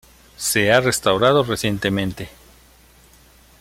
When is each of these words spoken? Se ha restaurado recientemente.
Se 0.35 0.71
ha 0.71 0.79
restaurado 0.81 1.43
recientemente. 1.43 2.27